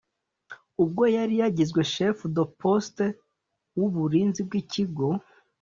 [0.83, 3.05] ubwo yari yagizwe chef de poste
[3.77, 5.07] w’uburinzi bw’ikigo